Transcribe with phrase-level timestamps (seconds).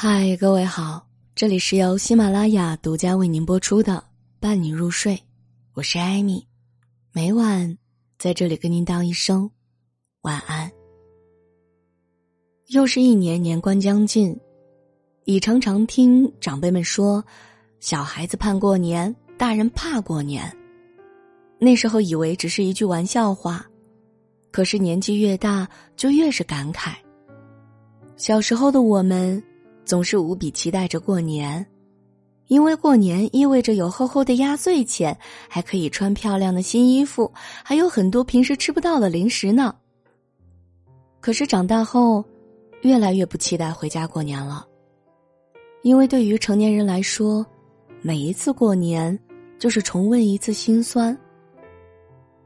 [0.00, 1.04] 嗨，各位好，
[1.34, 3.94] 这里是由喜马拉雅独家为您播出的
[4.38, 5.16] 《伴你入睡》，
[5.74, 6.46] 我是艾米，
[7.10, 7.76] 每晚
[8.16, 9.50] 在这里跟您道一声
[10.20, 10.70] 晚安。
[12.68, 14.38] 又是一年年关将近，
[15.24, 17.24] 已常常听长辈们说，
[17.80, 20.56] 小孩子盼过年，大人怕过年。
[21.58, 23.66] 那时候以为只是一句玩笑话，
[24.52, 26.94] 可是年纪越大，就越是感慨。
[28.16, 29.42] 小时候的我们。
[29.88, 31.64] 总是无比期待着过年，
[32.48, 37.32] 因为过年意味着有厚厚的压岁钱，还可以穿漂亮的新衣服，
[37.64, 39.74] 还有很多平时吃不到的零食呢。
[41.20, 42.22] 可是长大后，
[42.82, 44.66] 越来越不期待回家过年了，
[45.80, 47.44] 因为对于成年人来说，
[48.02, 49.18] 每一次过年
[49.58, 51.16] 就是重温一次心酸，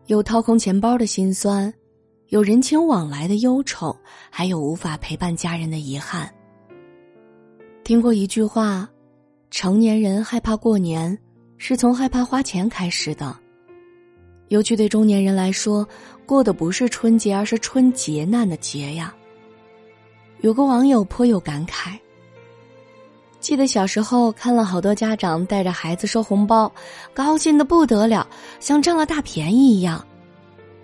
[0.06, 1.74] 有掏空钱包的心酸，
[2.28, 3.96] 有人情往来的忧愁，
[4.30, 6.32] 还有无法陪伴家人的遗憾。
[7.84, 8.88] 听过一句话，
[9.50, 11.18] 成年人害怕过年，
[11.58, 13.36] 是从害怕花钱开始的。
[14.48, 15.86] 尤其对中年人来说，
[16.24, 19.12] 过的不是春节，而是春劫难的劫呀。
[20.42, 21.98] 有个网友颇有感慨：
[23.40, 26.72] 记得小时候看了好多家长带着孩子收红包，
[27.12, 28.28] 高兴的不得了，
[28.60, 30.06] 像占了大便宜一样。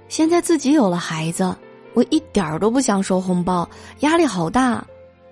[0.08, 1.54] 现在自己有了孩子，
[1.94, 3.68] 我一点儿都不想收红包，
[4.00, 4.84] 压力好大。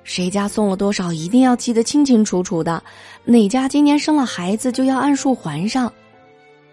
[0.06, 2.80] 谁家送了多少，一定要记得清清楚楚的。
[3.24, 5.92] 哪家今年生了孩子，就要按数还上。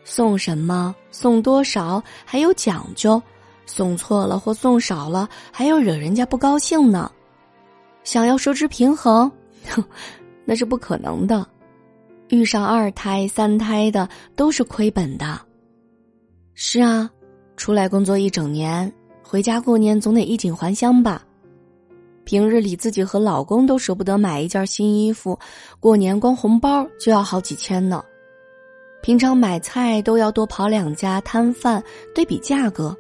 [0.06, 3.22] 送什么，送多少，还有讲究。
[3.66, 7.12] 送错了或送少了，还要惹人家不高兴呢。
[8.04, 9.32] 想要收支平衡，
[9.68, 9.84] 哼，
[10.46, 11.44] 那是不可能的。
[12.30, 15.42] 遇上二胎、三胎的都是亏本的。
[16.54, 17.10] 是啊，
[17.58, 21.26] 出来工作一整年，回家过年总得衣锦还乡吧。
[22.26, 25.38] 平日里自己和老公都舍不得买一件新衣服，
[25.80, 28.04] 过年光红包就要好几千呢。
[29.02, 31.84] 平常买菜都要多跑两家摊贩
[32.16, 32.96] 对比价格，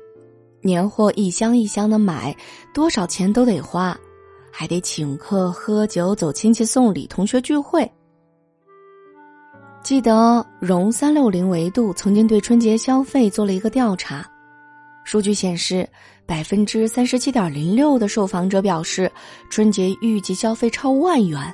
[0.62, 2.36] 年货一箱一箱的买，
[2.74, 3.98] 多少钱都得花，
[4.52, 7.90] 还得请客喝酒、走亲戚送礼、同学聚会。
[9.82, 14.26] 记得融三六零维度曾经对春节消费做了一个调查。
[15.06, 15.88] 数据显示，
[16.26, 19.12] 百分之三十七点零六的受访者表示，
[19.50, 21.54] 春节预计消费超万元。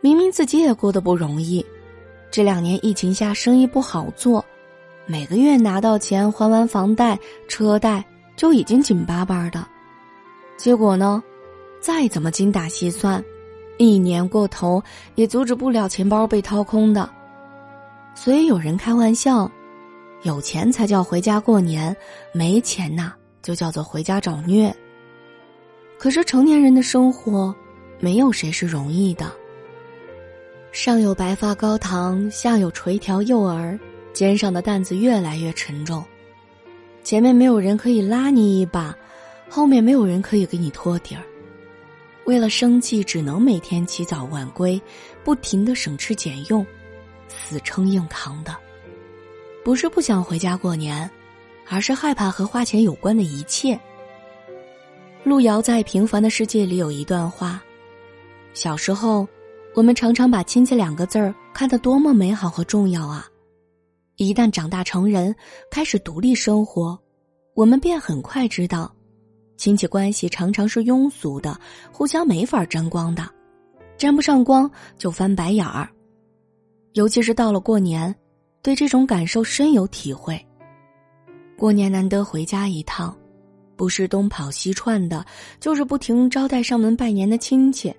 [0.00, 1.64] 明明自己也过得不容易，
[2.30, 4.44] 这两年疫情下生意不好做，
[5.04, 7.18] 每个月拿到钱还完房贷、
[7.48, 8.04] 车贷
[8.36, 9.66] 就已经紧巴巴的。
[10.56, 11.22] 结果呢，
[11.80, 13.22] 再怎么精打细算，
[13.78, 14.82] 一年过头
[15.16, 17.10] 也阻止不了钱包被掏空的。
[18.14, 19.50] 所以有人开玩笑。
[20.22, 21.94] 有钱才叫回家过年，
[22.32, 23.12] 没钱呐
[23.46, 24.74] 就叫做回家找虐。
[25.96, 27.54] 可是成年人的生活，
[28.00, 29.32] 没有谁是容易的。
[30.72, 33.78] 上有白发高堂，下有垂髫幼儿，
[34.12, 36.04] 肩上的担子越来越沉重。
[37.04, 38.92] 前面没有人可以拉你一把，
[39.48, 41.22] 后面没有人可以给你托底儿。
[42.24, 44.82] 为了生计，只能每天起早晚归，
[45.22, 46.66] 不停的省吃俭用，
[47.28, 48.56] 死撑硬扛的。
[49.62, 51.08] 不是不想回家过年，
[51.68, 53.78] 而是害怕和花钱有关的一切。
[55.24, 57.62] 路遥在《平凡的世界》里有一段话：
[58.54, 59.26] 小时候，
[59.74, 63.26] 我们常常把亲戚两个字儿看得多么美好和重要啊！
[64.16, 65.34] 一旦长大成人，
[65.70, 66.98] 开始独立生活，
[67.54, 68.94] 我们便很快知道，
[69.56, 71.58] 亲戚关系常常是庸俗的，
[71.90, 73.28] 互相没法沾光的，
[73.98, 75.88] 沾不上光就翻白眼儿。
[76.92, 78.14] 尤其是到了过年。
[78.62, 80.44] 对这种感受深有体会。
[81.56, 83.16] 过年难得回家一趟，
[83.76, 85.24] 不是东跑西串的，
[85.58, 87.94] 就是不停招待上门拜年的亲戚，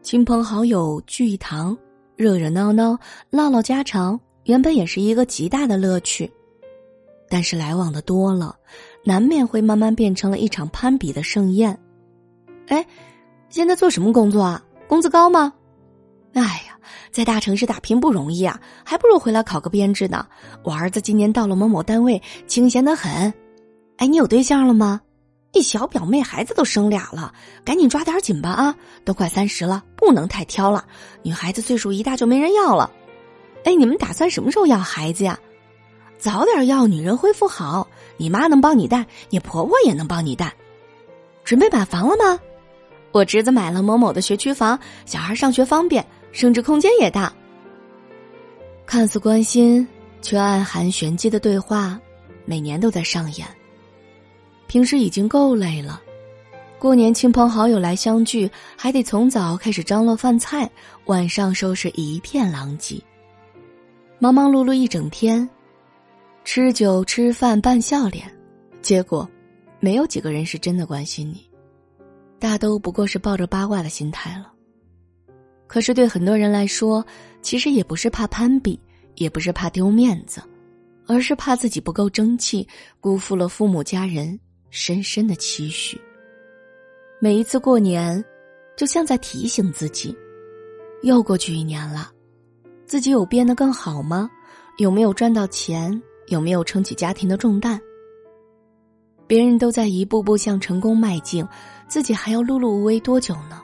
[0.00, 1.76] 亲朋好友聚一堂，
[2.16, 2.98] 热热闹闹
[3.28, 6.30] 唠唠家常，原本也是一个极大的乐趣。
[7.28, 8.56] 但是来往的多了，
[9.04, 11.78] 难免会慢慢变成了一场攀比的盛宴。
[12.68, 12.86] 哎，
[13.50, 14.64] 现在做什么工作啊？
[14.88, 15.52] 工资高吗？
[16.32, 16.63] 哎。
[17.10, 20.26] 在大城市打拼不容易啊，还不如回来考个编制呢。
[20.62, 23.32] 我儿子今年到了某某单位，清闲的很。
[23.96, 25.00] 哎，你有对象了吗？
[25.52, 27.32] 你小表妹孩子都生俩了，
[27.64, 28.74] 赶紧抓点紧吧啊！
[29.04, 30.84] 都快三十了，不能太挑了。
[31.22, 32.90] 女孩子岁数一大就没人要了。
[33.62, 35.38] 哎，你们打算什么时候要孩子呀？
[36.18, 40.52] 早点要，女人恢复好，你妈能帮你带，你婆婆也能帮你带。
[41.44, 42.40] 准备买房了吗？
[43.12, 44.76] 我侄子买了某某的学区房，
[45.06, 46.04] 小孩上学方便。
[46.34, 47.32] 升值空间也大。
[48.84, 49.86] 看似关心
[50.20, 51.98] 却暗含玄机的对话，
[52.44, 53.46] 每年都在上演。
[54.66, 56.02] 平时已经够累了，
[56.76, 60.68] 过年亲朋好友来相聚，还得从早开始张罗饭菜，
[61.04, 63.00] 晚上收拾一片狼藉。
[64.18, 65.48] 忙忙碌碌一整天，
[66.44, 68.28] 吃酒吃饭扮笑脸，
[68.82, 69.28] 结果
[69.78, 71.48] 没有几个人是真的关心你，
[72.40, 74.50] 大都不过是抱着八卦的心态了。
[75.74, 77.04] 可是对很多人来说，
[77.42, 78.78] 其实也不是怕攀比，
[79.16, 80.40] 也不是怕丢面子，
[81.04, 82.64] 而是怕自己不够争气，
[83.00, 84.38] 辜负了父母家人
[84.70, 86.00] 深深的期许。
[87.18, 88.24] 每一次过年，
[88.76, 90.16] 就像在提醒自己：
[91.02, 92.08] 又过去一年了，
[92.86, 94.30] 自己有变得更好吗？
[94.78, 96.00] 有没有赚到钱？
[96.28, 97.80] 有没有撑起家庭的重担？
[99.26, 101.44] 别人都在一步步向成功迈进，
[101.88, 103.60] 自己还要碌碌无为多久呢？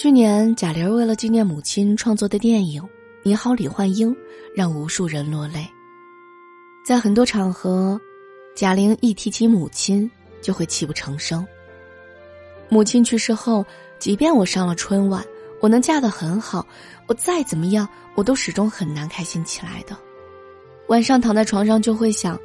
[0.00, 2.80] 去年，贾玲为了纪念母亲创作的电影
[3.24, 4.14] 《你好，李焕英》，
[4.54, 5.68] 让无数人落泪。
[6.84, 8.00] 在很多场合，
[8.54, 10.08] 贾玲一提起母亲，
[10.40, 11.44] 就会泣不成声。
[12.68, 13.66] 母亲去世后，
[13.98, 15.20] 即便我上了春晚，
[15.60, 16.64] 我能嫁得很好，
[17.08, 19.98] 我再怎么样，我都始终很难开心起来的。
[20.86, 22.38] 晚上躺在床上就会想，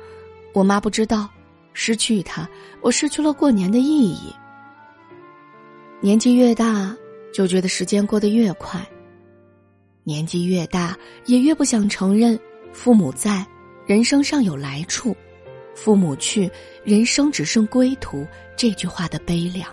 [0.56, 1.30] 我妈不知道，
[1.72, 2.50] 失去她，
[2.82, 4.34] 我失去了过年的意义。
[6.02, 6.98] 年纪越大，
[7.34, 8.80] 就觉得时间过得越快。
[10.04, 12.40] 年纪越大，也越不想承认
[12.72, 13.46] 父母在，
[13.86, 15.14] 人生尚有来处；
[15.76, 16.50] 父母去，
[16.84, 18.26] 人生只剩归途。
[18.56, 19.68] 这句话的悲凉。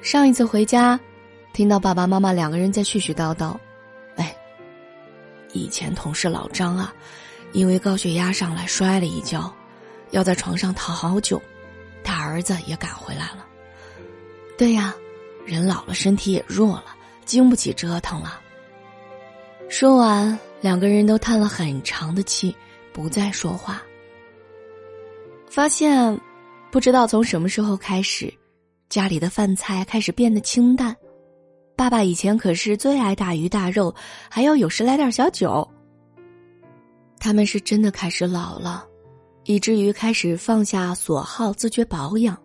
[0.00, 0.98] 上一次回家，
[1.52, 3.56] 听到爸爸妈妈两个人在絮絮叨叨
[4.16, 4.34] ：“哎，
[5.52, 6.94] 以前同事老张啊，
[7.52, 9.52] 因为高血压上来摔了一跤，
[10.12, 11.40] 要在床上躺好久，
[12.02, 13.44] 他儿子也赶回来了。
[14.56, 14.94] 对呀，
[15.46, 16.86] 人老了身体也弱了，
[17.24, 18.40] 经不起折腾了。”
[19.70, 22.54] 说完，两个人都叹了很长的气，
[22.92, 23.82] 不再说话。
[25.48, 26.20] 发现，
[26.70, 28.32] 不知道从什么时候开始。
[28.88, 30.94] 家里的饭菜开始变得清淡，
[31.74, 33.92] 爸爸以前可是最爱大鱼大肉，
[34.30, 35.68] 还要有时来点小酒。
[37.18, 38.86] 他们是真的开始老了，
[39.44, 42.40] 以至于开始放下所好，自觉保养，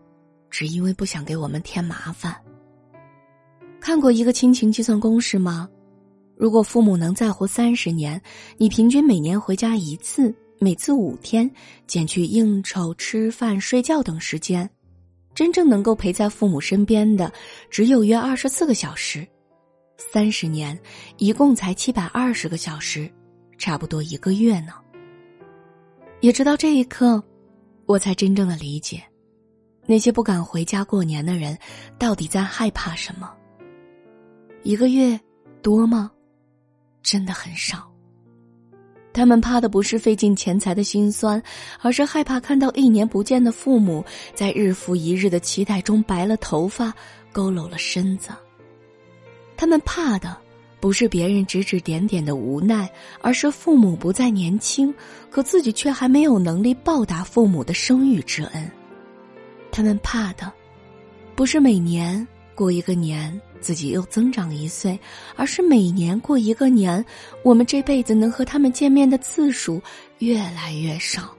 [0.50, 2.36] 只因为不想给我们添麻烦。
[3.82, 5.68] 看过一个亲情计算公式吗？
[6.38, 8.22] 如果父母能再活三十年，
[8.58, 11.50] 你平均每年回家一次，每次五天，
[11.88, 14.70] 减去应酬、吃饭、睡觉等时间。
[15.34, 17.34] 真正能够陪在父母身边的，
[17.72, 19.28] 只有约二十四个小时，
[19.98, 20.80] 三十年，
[21.18, 23.12] 一共才七百二十个小时，
[23.58, 24.74] 差不多一个月呢。
[26.20, 27.22] 也直到这一刻，
[27.88, 29.02] 我才真正的理解，
[29.88, 31.58] 那些不敢回家过年的人，
[31.98, 33.32] 到底在害怕什么。
[34.64, 35.20] 一个月
[35.64, 36.12] 多吗？
[37.02, 37.90] 真的很少。
[39.12, 41.42] 他们怕的不是费尽钱财的辛酸，
[41.82, 44.06] 而是害怕看到一年不见的父母
[44.36, 46.94] 在日复一日的期待中白了头发、
[47.34, 48.30] 佝偻了身子。
[49.58, 50.38] 他们怕的
[50.80, 52.88] 不是别人指指点点的无奈，
[53.20, 54.94] 而是父母不再年轻，
[55.32, 58.72] 可自己却还没有能力报答父母的生育之恩。
[59.72, 60.52] 他们怕的
[61.36, 63.42] 不是每年过一个年。
[63.62, 65.00] 自己又增长一岁，
[65.36, 67.04] 而是每年过一个年，
[67.44, 69.82] 我们这辈子能和他们见面的次数
[70.18, 71.34] 越来越少。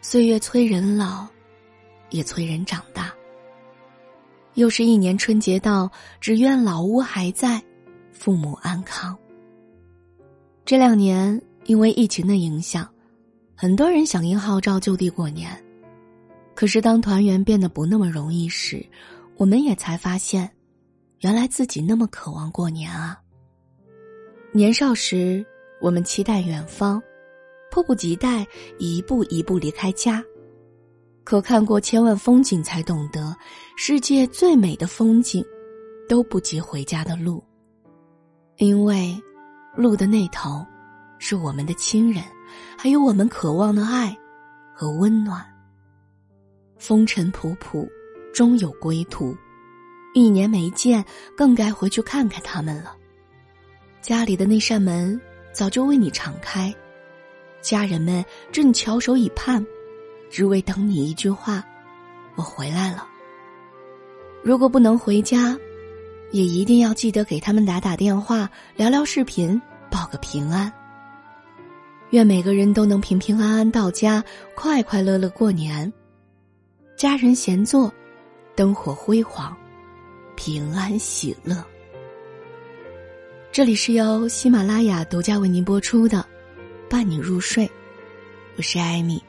[0.00, 1.26] 岁月催人老，
[2.10, 3.12] 也催人长大。
[4.54, 5.90] 又是一年春节到，
[6.20, 7.62] 只愿老屋还在，
[8.12, 9.16] 父母安康。
[10.64, 12.88] 这两年因为疫情的影响，
[13.54, 15.50] 很多人响应号召就地过年，
[16.54, 18.84] 可是当团圆变得不那么容易时，
[19.36, 20.50] 我们也才发现。
[21.22, 23.16] 原来自己那么渴望过年啊！
[24.50, 25.44] 年少时，
[25.80, 27.00] 我们期待远方，
[27.70, 28.44] 迫不及待
[28.76, 30.22] 一步一步离开家。
[31.22, 33.36] 可看过千万风景，才懂得，
[33.76, 35.44] 世界最美的风景，
[36.08, 37.40] 都不及回家的路。
[38.56, 39.16] 因为，
[39.76, 40.66] 路的那头，
[41.20, 42.24] 是我们的亲人，
[42.76, 44.18] 还有我们渴望的爱
[44.74, 45.40] 和温暖。
[46.80, 47.88] 风尘仆仆，
[48.34, 49.36] 终有归途。
[50.14, 51.04] 一年没见，
[51.36, 52.96] 更该回去看看他们了。
[54.00, 55.20] 家里的那扇门
[55.52, 56.74] 早就为你敞开，
[57.60, 59.64] 家人们正翘首以盼，
[60.30, 61.64] 只为等你一句话
[62.36, 63.06] ：“我回来了。”
[64.42, 65.56] 如果不能回家，
[66.32, 70.72] 也一定要记得给他们打打电话、聊聊视频，报个平安。
[72.10, 74.22] 愿每个人都能平平安安到家，
[74.54, 75.90] 快快乐乐过年，
[76.96, 77.90] 家人闲坐，
[78.54, 79.56] 灯火辉煌。
[80.34, 81.64] 平安喜乐。
[83.50, 86.18] 这里是由喜马拉雅独家为您播出的
[86.90, 87.66] 《伴你入睡》，
[88.56, 89.22] 我是艾米，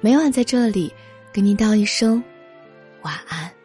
[0.00, 0.92] 每晚在这里
[1.32, 2.22] 跟您道一声
[3.02, 3.55] 晚安。